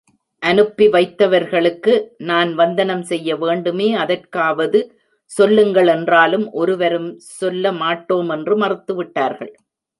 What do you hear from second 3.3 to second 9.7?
வேண்டுமே அதற்காவது சொல்லுங்கள் என்றாலும், ஒருவரும் சொல்ல மாட்டோம் என்று மறுத்துவிட்டார்கள்.